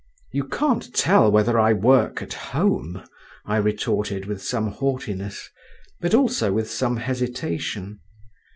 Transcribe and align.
"You 0.31 0.45
can't 0.47 0.91
tell 0.95 1.31
whether 1.31 1.59
I 1.59 1.73
work 1.73 2.23
at 2.23 2.33
home," 2.33 3.03
I 3.45 3.57
retorted 3.57 4.25
with 4.25 4.41
some 4.41 4.71
haughtiness, 4.71 5.47
but 5.99 6.15
also 6.15 6.51
with 6.51 6.71
some 6.71 6.97
hesitation. 6.97 7.99